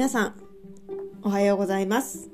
[0.00, 0.34] 皆さん
[1.20, 2.30] おはようございます。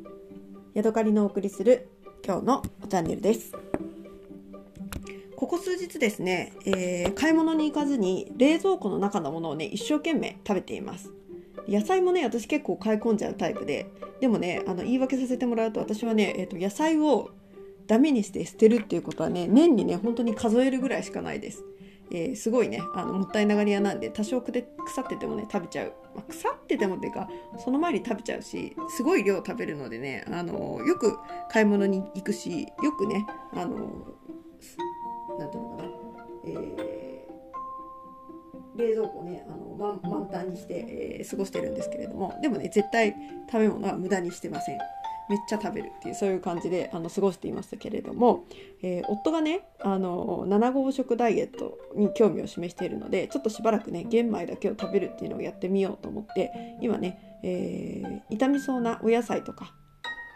[0.75, 1.89] ヤドカリのお送りする
[2.25, 3.50] 今日のチャンネルです。
[5.34, 11.12] ここ数日ですね、えー、買い物に行かずに冷蔵庫の中のものをね一生懸命食べています。
[11.68, 13.90] 野菜もね私結構買い込んじゃうタイプで
[14.21, 17.30] でもねあの言い訳させてもらうと私はね、えーと野菜を
[17.89, 21.64] ダメにして捨てるっていうことはね年にね本当に数えるぐらいしかないです。
[22.11, 22.80] えー、すごいね。
[22.95, 31.18] あのもったいながり屋なんで多少腐っててもね食べちゃう、まあ、腐っててもっていうかその前に食べちゃうしすごい量食べるのでねあのよく
[31.50, 33.77] 買い物に行くしよくねあの
[35.39, 35.89] なんていうのかな、
[36.47, 42.38] えー、冷蔵庫ねあの満満タンにして、えー、過ごしてるんですけれども。
[42.41, 43.15] でもね絶対
[43.51, 44.79] 食べ物は無駄にしてません。
[45.29, 48.45] めっちゃ食べるっていうそういう感じであの過ごしていましたけれども、
[48.83, 59.74] えー、夫がねあの7号食ダイエットに興味を示しているのでちょっとしばらくね玄米だけを食べるっていうのをやってみようと思って今ね、えー、傷みそうなお野菜とか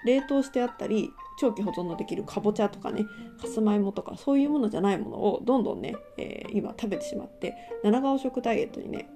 [0.05, 3.07] 冷凍してあったり長期保存のできるかぼちゃとかね
[3.41, 9.09] さつまいもとかそういうものじゃないものをどんどんね、えー、今食べてしまって7号食ダイエットにね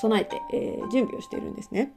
[0.00, 1.92] 備えて、えー、準備をしているんですね。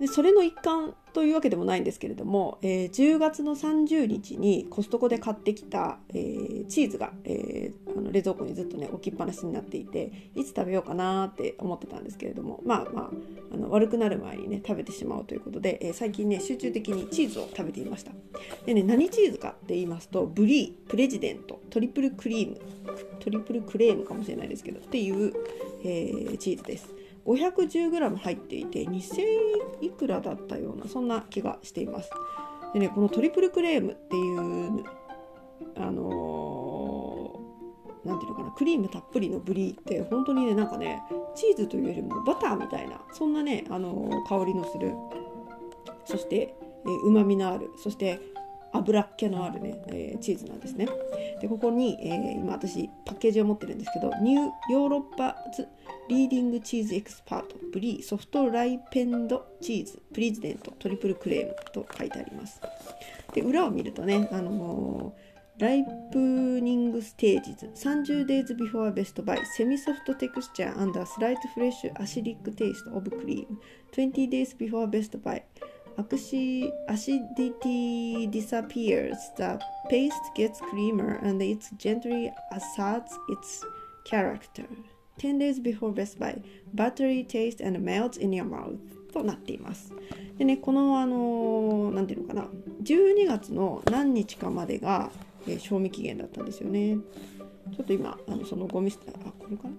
[0.00, 13.10] でそれの一環というわけでもないんですけれども、えー、10月の30日にコストコで買ってきた、えー、チーズが、えー、あの冷蔵庫にずっとね置きっぱなしになっていていつ食べようかなって思ってたんですけれどもまあまあ
[13.52, 18.10] あの悪くなる前にね食べてしまうということで、え、最近ね集中的にチーズを食べていました。
[18.66, 22.60] でね何チーズかって言いますとブリープレジデント triple cream
[23.20, 25.32] triple crème かもしれないですけどっていう、
[25.84, 27.03] え、チーズです。
[27.26, 29.22] 510g 入っていて2000
[29.80, 32.10] いくらだったようなそんな気がしています。
[32.72, 34.84] でねこの triple crème っていう
[35.76, 41.02] あのー、なんていうのかなクリームたっぷりのブリーって本当にねなんかね
[41.34, 44.92] チーズというよりもバターみたいなそんなね、あのー、香りのする
[46.04, 48.20] そしてうまみのあるそして
[48.74, 50.88] 油っ気のあるね、えー、チーズなんですね。
[51.40, 55.66] でここに、えー、今私パッケージを持ってるんですけど New Europe's
[56.08, 62.60] leading cheese expert Brie soft ripened cheese Président triple crème と書いてあります
[63.32, 72.42] で裏を見るとねあのー、 ripening stages 30 days before best by semi soft texture and a slight fresh acidic
[72.54, 73.46] taste of cream
[73.92, 75.42] 20 days before best buy
[76.88, 83.64] acidity disappears the paste gets creamer and it gently asserts its
[84.04, 84.66] character
[85.18, 86.40] 10 days before Best Buy
[86.72, 88.78] Battery taste and melts in your mouth
[89.12, 89.92] となっています
[90.38, 92.48] でねこのあの何ていうのかな
[92.82, 95.10] 12月の何日かまでが、
[95.46, 96.98] えー、賞味期限だったんですよね
[97.76, 99.74] ちょっと今あのそのゴミ捨てあこれかな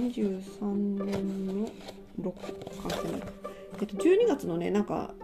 [0.00, 1.70] 23年の
[2.20, 2.32] 6
[2.82, 3.08] 完成
[3.80, 5.14] えっと12月のねなんか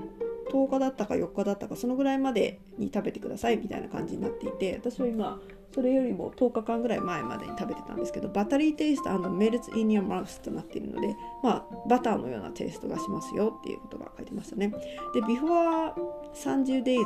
[0.53, 5.41] 10日だったか4日だったかそのぐらいまでに食べてくださいみたいな感じになっていて私は今
[5.75, 14.73] それよりも10日間ぐらい前までに食べてたんですけど buttery taste melts in your mouth となっているのでまあバターのようなテイストがしますよっていうことが書いてましたね。
[15.13, 17.05] でビフォー30 days、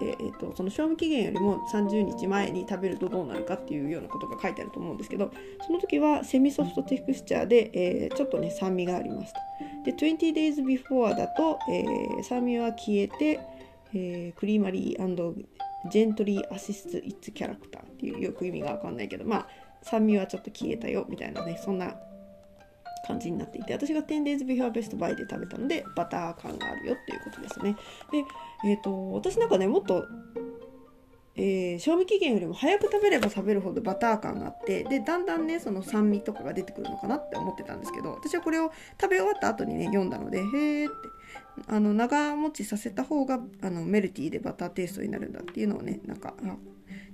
[0.00, 5.30] えーと、その賞味期限よりも30日前に食べるとどうなるかっていうようなことが書いてあると思うんですけど
[5.66, 9.40] その時はセミソフトテクスチャーで、えー、ちょっとね酸味がありますと。
[9.84, 13.40] で20 days before だと、えー、酸味は消えて、
[13.92, 15.34] えー、クリーマリー
[15.90, 19.48] ジェントリーアシスト・イッツ・キャラクターっていうよく意味がわかんないけどまあ
[19.82, 21.94] 酸味はちょっと消えたよみたいなねそんな
[23.06, 27.76] 感じになっていて私が 10days before best buy で食べたのでバター感があるよっていうことですね。
[28.10, 28.24] で
[28.68, 30.04] えっ、ー、と私なんかねもっと
[31.36, 38.70] えー、賞味期限よりも早く食べれば食べるほどバター感があってでだんだんねその酸味とかが出てくるのかなって思ってたんですけど私はこれを
[39.00, 40.94] 食べ終わった後にね読んだのでへえって
[41.66, 46.34] あの長持ちさせた方があのメルティーでバターテイストになるんだっていうのをねなんか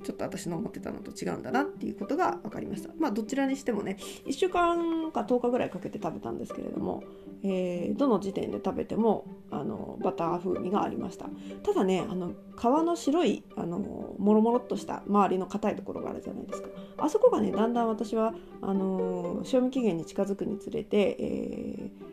[0.02, 2.90] ちょっと私の思ってたのと違うんだなっていうことが分かりました。
[2.98, 3.96] まあどちらにしてもね
[4.26, 7.02] 1週間か10日ぐらいかけて食べたんですけれども、
[7.42, 11.26] えー、どの時点で食べてもあのバター風味がありました。
[11.62, 16.68] ただねあの皮の白いあのもろもろっとした周りの硬いところがあるじゃないですか。
[16.98, 22.09] あそこがねだんだん私はあの賞味期限に近づくにつれて、えー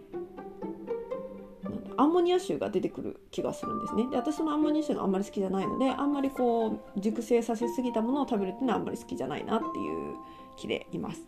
[1.97, 4.07] アンモニア臭が出てくる気がするんですね。
[4.09, 10.15] で私そのアンモニア臭があんまり好きじゃないのであんまりこう熟成させすぎたものを食べるっていうのはあんまり好きじゃないなっていう
[10.55, 11.21] 気でいます。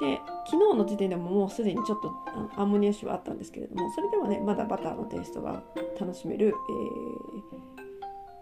[0.00, 2.12] で昨日の時点でももうすでにちょっと
[2.56, 5.62] アンモニア臭はあったんですけれどもそれでもねまだバターのテイストが
[6.00, 7.81] 楽しめる、えー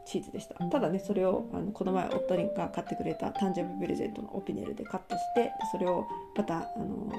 [0.06, 0.54] チーズでした。
[0.54, 6.06] ただねそれをあのこの前夫が買ってくれた誕生日プレゼントのオピネルでカットしてそれを
[6.36, 7.12] また、あの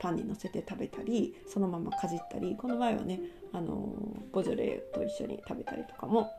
[0.00, 3.20] パンにのせて食べたりそのままかじったりこの前はね、
[3.52, 3.94] あの
[4.32, 6.32] ボジョレーと一緒に食べたりとかも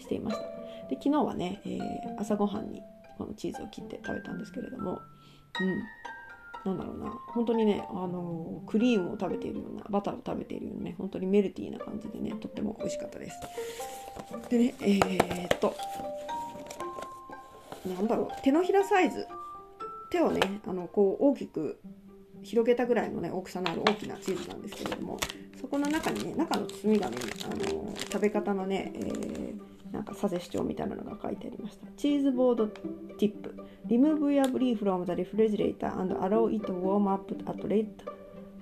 [0.00, 0.42] していました。
[0.88, 2.82] で昨日はね、えー、朝ごはんに
[3.18, 5.00] このチーズを切って食べたんですけれども
[5.60, 5.82] うん。
[6.64, 7.10] なんだろうな。
[7.28, 13.38] 本当にね、あのクリームを食べているようなバターを食べているようなね本当にメルティーな感じでねとっても美味しかったです。
[14.48, 15.74] でねえー、っと
[17.86, 18.28] なんだろう。
[18.42, 19.26] 手のひらサイズ。
[20.10, 21.80] 手をねあのこう大きく
[22.42, 25.18] 広げたぐらいのね大きさのある大きなチーズなんですけれども
[25.60, 29.60] そこの中にね中の包み紙にあの食べ方のね、えー、
[29.94, 33.54] なんかサジェスチョンみたいなのが書いてありましたチーズボードティップ
[33.86, 37.86] remove your brie from the refrigerator and allow it to warm up at late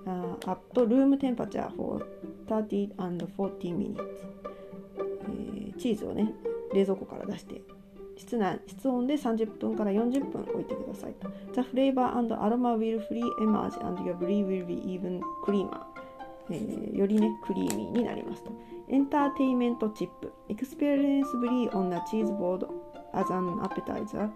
[0.07, 2.05] uh, at room temperature for
[2.49, 4.03] 30 and 40 minutes、
[5.25, 6.35] えー、チーズをね
[6.75, 7.63] 冷蔵庫から出して
[8.19, 15.81] 室内室温で30分から40分置いてくださいと The flavor and aroma will free emerge and your brie will be even creamer、
[16.51, 18.51] えー、よりねクリーミーになりますと
[18.93, 22.67] エンターテイメントチップ Experience brie on the cheese board
[23.15, 24.31] as an appetizer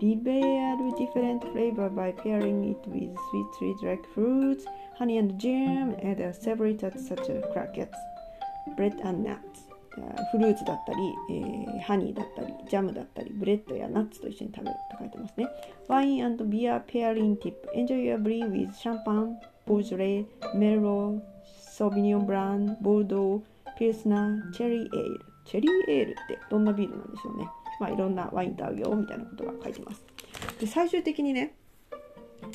[0.00, 4.64] reveal different flavor by pairing it with sweet trees like fruits,
[4.98, 7.88] honey and jam, and a savory touch such as crackers,
[8.76, 9.68] bread and nuts.
[10.30, 10.98] フルーツだったり、
[11.30, 15.48] えー、ハニーだったり、ジャムだったり、ブレッドやナッツと一緒に食べるって書いてますね。
[15.86, 17.68] Wine beer pairing tip。
[17.76, 21.20] Enjoy your brie with シャンパン、ボージョレー、メロ、
[21.60, 23.42] ソビニオンブラン、ボルドー、
[23.82, 25.20] ピルスナー、チェリーエール。
[25.44, 27.48] チェリーエールってどんなビールなんでしょうね。
[27.80, 30.04] まあ、いろんなワインと合うよみたいなことが書いてます。
[30.60, 31.56] で最終的にね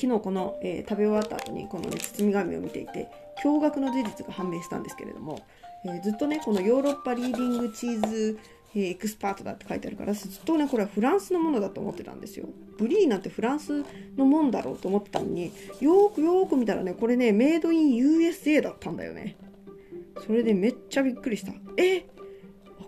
[0.00, 3.08] 日この、えー、食べ終わった後にこの、ね、包み紙を見ていて
[3.44, 5.46] 驚愕の事実が判明したんですけれども、
[5.84, 12.46] えー、ずっとねこの Europe's leading cheese、expert だって書いてあるからずっとねこれはフランスのものだと思ってたんですよ
[12.78, 13.84] ブリーなんてフランス
[14.16, 15.52] のもんだろうと思ってたのに
[15.82, 19.36] よーくよーく見たらねこれねメイドイン USA だったんだよね
[20.24, 22.06] それでめっちゃびっくりしたえ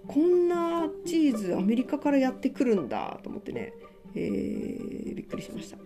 [0.07, 3.73] こんなチーズアメリカからやってくるんだと思ってね、
[4.15, 5.79] えー、びっくりしました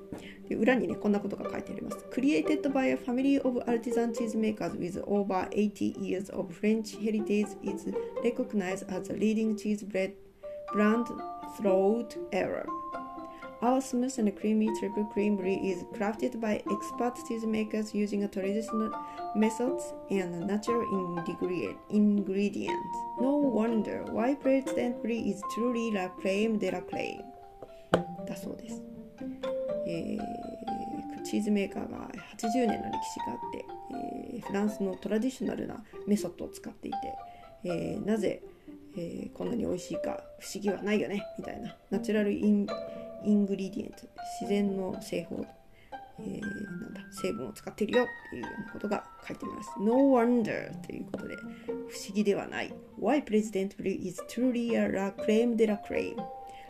[0.49, 7.49] で裏にねこんなことが書いてあります Created by a family of artisan cheesemakers with over 80 years of French heritage
[7.63, 7.93] is
[8.23, 10.13] recognized as a leading cheese bread
[10.73, 11.07] brand
[11.57, 12.65] throughout era
[13.65, 18.93] Our smooth and creamy triple cream brie is crafted by expert cheesemakers using a traditional
[19.35, 20.85] methods and natural
[21.89, 22.99] ingredients.
[23.19, 27.25] No wonder why President Brie is truly la crème de la crème.
[28.27, 28.83] だそうです。
[29.87, 33.65] えー、チーズメーカーが80年の歴史があって、
[34.35, 36.99] えー、フランスのトラディショナルなメソッドを使っていて、
[37.65, 38.43] えー、なぜ、
[38.99, 42.67] えー、こんなに美味しいか不思議はないよねみたいなナチュラルイン
[43.25, 43.97] イングリディエント
[44.41, 45.45] 自然の製法、
[46.19, 49.71] えー、なんだ成分を使ってるよっていうようなことが書いてあります。
[49.81, 51.43] No wonder ということで不
[52.07, 52.73] 思議ではない。
[53.01, 56.17] Why President Blue is truly a la crème de la crème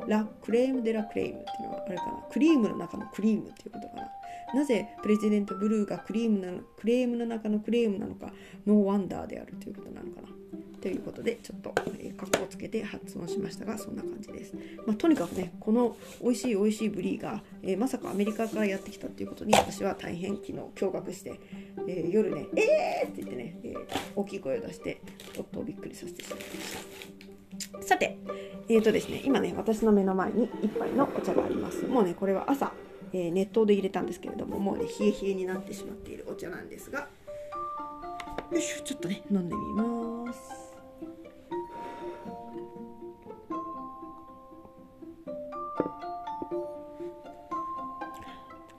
[0.07, 2.13] la crème de la crème っていうのはあれかな。
[2.31, 4.11] クリームの中のクリームっていうことかな。
[4.55, 8.33] なぜプレジデント・ブリーがクリームなのクレームの中のクレームなのか
[8.67, 10.29] no wonder であるということなのかな。
[10.85, 14.53] ということでちょっと、え、格好つけて発音しましたがそんな感じです、
[14.87, 21.41] まあ、とにかくねこの美味しい美味しいブリーが、えー、まさかアメリカからやってきたっていうことに私は大変昨日驚愕して、
[21.89, 23.75] えー、夜ね「えー!」って言ってね、え
[24.15, 25.01] 大きい声を出して
[25.39, 26.45] 夫をびっくりさせてしまいま
[27.59, 27.83] した。
[27.83, 28.19] さて
[28.69, 31.87] えーとですね今ね私の目の前に1杯のお茶があります。
[31.87, 32.75] もうねこれは朝、
[33.15, 37.09] え熱湯で入れたんですけれどももうね冷え冷えになってしまっているお茶なんですが
[38.51, 40.64] よいしょちょっとね飲んでみます。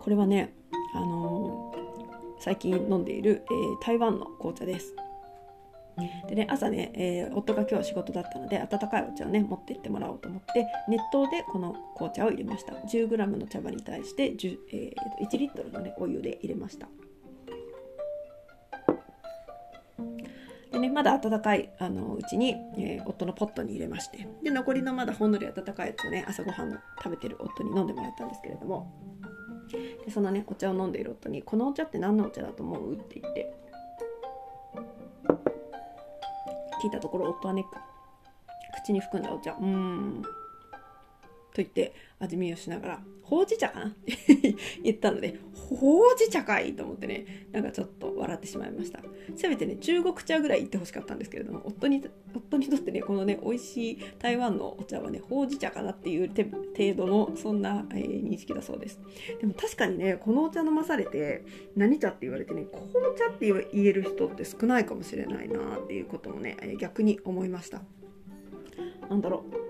[0.06, 0.54] これはね、
[0.94, 4.96] あのー、最近飲んでいる、えー、台湾の紅茶です。
[6.30, 12.74] でね、朝ね、えー、夫が今日は仕事だったので温かいお茶をね持って行ってもらおうと思って熱湯でこの紅茶を入れました。
[12.74, 16.88] 10g の茶葉に対して10、えー、1リットルの、ね、お湯で入れました。
[20.72, 24.28] でねまだ温かいあのうちに、えー、夫のポットに入れまして。
[24.44, 29.05] で残りのまだほんのり温かいやつをね朝ごはんの食べてる夫に飲んでもらったんですけれども。
[30.06, 33.54] でそのねお茶を飲んでいる夫に「このお茶って何のお茶だと思う?」って言って。
[36.84, 37.66] 聞いたところ夫はね
[38.84, 39.56] 口に含んだお茶。
[39.60, 40.22] うん。
[41.56, 43.88] と言って味見をしながらほうじ茶かな？
[43.88, 49.00] っ て言ったのでほうじ茶かいと思ってねなんかちょっと笑ってしまいました。
[49.36, 52.04] せめてね中国茶ぐらい言ってほしかったんですけれども夫に
[52.36, 59.00] 夫にとってねこのね美味しい台湾のお茶はねほうじ茶かなっていう程度のそんな、えー、認識だそうです。
[59.40, 61.44] でも確かにねこのお茶飲まされて
[61.76, 67.82] 何茶って言われてね紅茶って言える人って少ないかもしれないなっていうこともね逆に思いました。
[69.10, 69.65] なんだろう。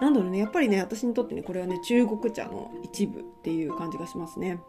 [0.00, 4.60] なんだろうねやっぱりね私にとってねこれはね中国茶の一部っていう感じがしますね。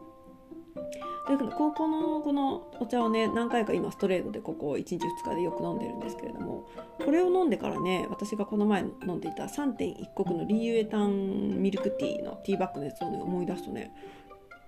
[1.27, 6.67] だけど高校のこのお茶をね何回か今ストレートでここ1日2日でよく飲んでるんですけれども
[7.05, 13.91] これを飲んでからね私がこの前飲んでいた3.1国のリーユエタンミルクティーのティーバッグのやつをね思い出すとね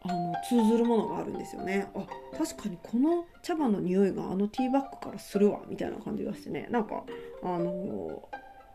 [0.04, 2.06] あの通ずるものがあるんですよねあ
[2.38, 7.04] 確かにこの茶葉の匂いがあのティーバッグからするわみたいな感じがしてねなんか
[7.44, 8.30] あの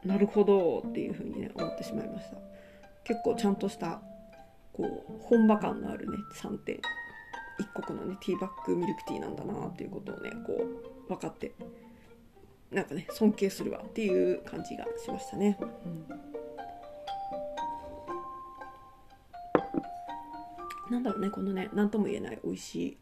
[0.05, 2.37] なるほどっていうふうにね思ってしまいました。
[3.05, 4.00] 結構ちゃんとした
[4.73, 6.81] こう本場感のあるね3点。
[7.59, 10.53] 一国のねティーバッグミルクティーなんだなっていうことをねこ
[11.07, 11.53] う分かって
[12.71, 15.59] なんかね尊敬するわっていう感じがしましたね。
[15.61, 16.07] うん
[20.91, 22.99] なんだろうねこのね何とも言えない美味しい。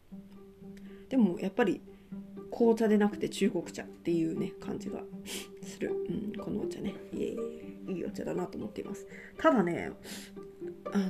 [1.09, 1.81] でもやっぱり
[2.49, 5.01] 紅茶でなくて中国茶っていうね感じが
[5.75, 6.95] する、うん、このお茶ね。
[7.13, 7.35] いえ
[7.87, 9.05] いいお茶だなと思っています。
[9.37, 9.91] ただね
[10.91, 11.05] あの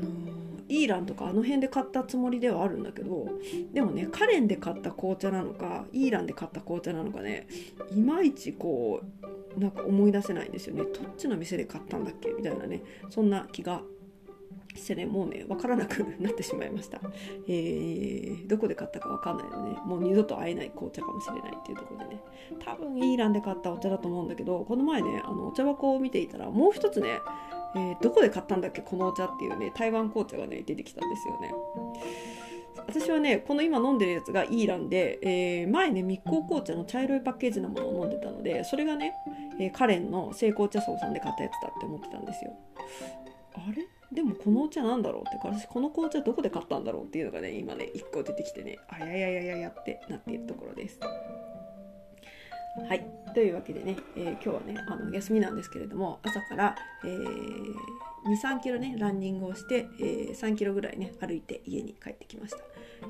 [0.68, 3.30] イーランとかあの辺で買ったつもりではあるんだけど
[3.72, 7.48] でもねカレンで買った紅茶なのかイーランで買った紅茶なのかね
[7.92, 9.02] いまいちこ
[9.56, 10.84] うなんか思い出せないんですよね。
[10.84, 12.30] どっちの店で買ったんだっけ？
[12.32, 13.82] みたいなねそんな気が
[14.76, 17.00] してねもうね分からなくなってしまいました、
[17.48, 19.78] えー、どこで買ったか分かんないのね。
[19.86, 22.22] もう二度と会えない紅茶かもしれないっていうところでね。
[22.64, 27.20] 多分イーランで買ったお茶だと思うんだけどこの前ねあのお茶箱を見ていたらもう一つね、
[27.76, 31.54] えー、どこで買ったんだっけこのお茶っていうね台湾紅茶がね出てきたんですよね。
[32.88, 39.14] 私はねこの今飲んでるやつがイーランで、えー、前ね密航紅茶の茶色いパッケージのものを飲んでたのでそれがね、
[39.60, 42.52] えー、カレンの成功茶荘さんで買ったやつだって思ってたんですよ。
[43.56, 43.88] あれ？
[44.16, 51.00] でもこのお茶なんだろうって私この紅茶どこで買ったんだろうっていうのがね今ね1個出てきてねあやややややってなっているところです。
[52.88, 57.74] はいというわけでね、えー、今日はねあの休みなんですけれども朝から、えー、
[58.26, 62.58] 23キロねランニングをして、えー、3キロぐらいね歩いて家に帰ってきました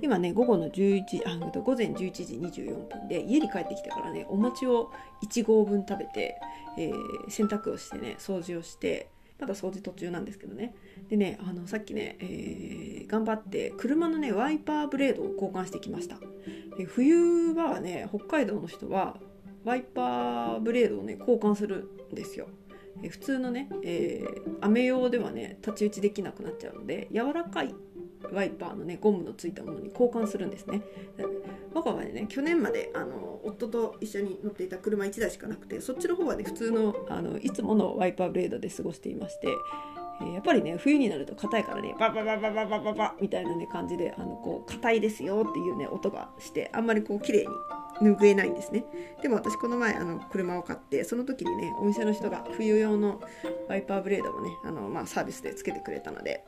[0.03, 4.91] 今ね午後の11あ午前11時24分で家に帰ってきてからねお餅を
[5.24, 6.35] 1合分食べて、
[6.77, 10.75] えー、洗濯をしてね掃除をしてまだ掃除途中なんですけどね。
[11.09, 16.17] でねあのさっきね、えー、頑張って車のねワイパーブレードを交換してきました、
[16.79, 19.17] え、冬場はね北海道の人は
[19.63, 22.47] ワイパーブレードをね交換するんですよ。
[23.03, 27.75] え普通のね、えー、雨用ではね太刀打ちできなくなっちゃうので柔らかい
[28.32, 30.82] ワイパーのねゴムのついたものに交換するんですね。
[31.74, 39.50] 我がはね去年まであの夫と一緒に乗っていた車1台しかなくてそっちの方はね普通のあのいつものワイパーブレードで過ごしていまして
[40.22, 47.48] えー、やっぱりね冬になると硬いからねババババババババみたいなね感じであのこう硬いですよっていうね音がしてあんまりこう綺麗
[48.01, 48.86] に拭えないんですね
[49.22, 53.22] でも私この前あの車を買ってその時にねお店の人が冬用の
[53.67, 56.44] ワイパーブレードをねあの、まあ、サービスでつけてくれたので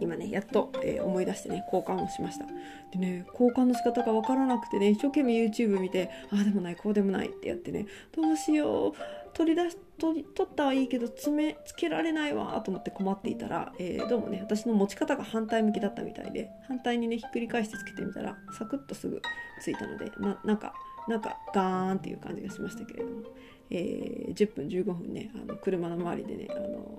[0.00, 2.46] 今ねやっと、えー、思い出してね交換をしました。
[2.92, 8.92] でね交換の仕方が分からなくてね一生懸命 YouTube 見てああでもないこうでもないってやってねどうしよう
[9.34, 19.20] 取り出し取取ったはいいけど爪つけられないわと思って困っていたら、えー、どうもね私の持ち方が反対向きだったみたいで反対にねひっくり返してつけてみたらサクッとすぐ
[19.60, 20.72] ついたのでななんか
[21.08, 23.22] なんかガーンっていう感じがしましたけれども、
[23.70, 26.98] えー、10分15分ねあの車の周りでねあの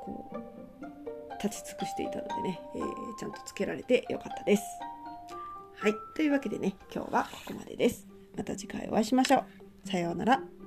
[0.00, 4.62] こう立ち尽くしていたのでね、えー、ちゃんとつけられてよかったです。
[5.76, 5.94] はい。
[6.14, 8.06] というわけでね、今日はここまでです。
[8.36, 9.44] また次回お会いしましょ
[9.84, 9.88] う。
[9.88, 10.59] さようなら。